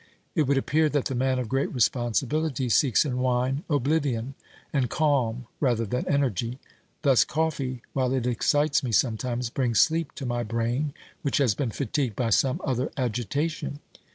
[0.33, 4.33] It would appear that the man of great responsibilities seeks in wine oblivion
[4.73, 6.57] and calm rather than energy—
[7.03, 11.69] thus coffee, while it excites me sometimes, brings sleep to my brain, which has been
[11.69, 13.77] fatigued by some other agitation.